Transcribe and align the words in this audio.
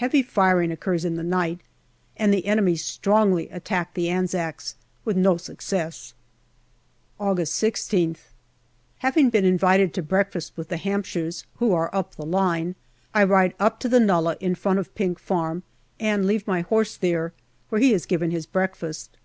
AUGUST 0.00 0.14
193 0.14 0.18
Heavy 0.18 0.34
firing 0.34 0.72
occurs 0.72 1.04
in 1.04 1.16
the 1.16 1.22
night, 1.22 1.60
and 2.16 2.32
the 2.32 2.46
enemy 2.46 2.76
strongly 2.76 3.46
attack 3.50 3.92
the 3.92 4.08
Anzacs, 4.08 4.74
with 5.04 5.18
no 5.18 5.36
success. 5.36 6.14
August 7.18 7.62
16th. 7.62 8.30
Having 9.00 9.28
been 9.28 9.44
invited 9.44 9.92
to 9.92 10.02
breakfast 10.02 10.54
with 10.56 10.68
the 10.68 10.78
Hampshires, 10.78 11.44
who 11.56 11.74
are 11.74 11.94
up 11.94 12.14
the 12.14 12.24
line, 12.24 12.74
I 13.12 13.22
ride 13.24 13.52
up 13.60 13.78
to 13.80 13.88
the 13.90 14.00
nullah 14.00 14.38
in 14.40 14.54
front 14.54 14.78
of 14.78 14.94
Pink 14.94 15.18
Farm 15.18 15.62
and 15.98 16.24
leave 16.24 16.46
my 16.48 16.62
horse 16.62 16.96
there, 16.96 17.34
where 17.68 17.82
he 17.82 17.92
is 17.92 18.06
given 18.06 18.30
his 18.30 18.46
breakfast. 18.46 19.18